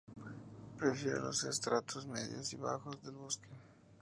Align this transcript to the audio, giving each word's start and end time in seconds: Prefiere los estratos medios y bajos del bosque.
Prefiere 0.79 1.19
los 1.19 1.43
estratos 1.43 2.07
medios 2.07 2.51
y 2.53 2.57
bajos 2.57 2.99
del 3.03 3.17
bosque. 3.17 3.49